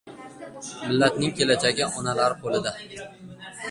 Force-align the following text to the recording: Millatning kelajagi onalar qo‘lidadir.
Millatning 0.85 1.37
kelajagi 1.43 1.87
onalar 2.01 2.41
qo‘lidadir. 2.43 3.03